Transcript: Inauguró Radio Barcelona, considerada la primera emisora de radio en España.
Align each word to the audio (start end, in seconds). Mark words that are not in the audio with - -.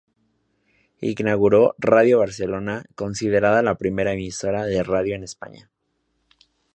Inauguró 1.01 1.75
Radio 1.77 2.17
Barcelona, 2.17 2.85
considerada 2.95 3.61
la 3.61 3.75
primera 3.75 4.13
emisora 4.13 4.65
de 4.65 4.81
radio 4.81 5.13
en 5.13 5.23
España. 5.23 5.69